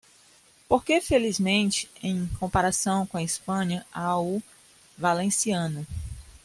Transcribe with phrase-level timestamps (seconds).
[0.67, 4.41] Porque, felizmente, em comparação com a Espanha, há o
[4.97, 5.85] valenciano.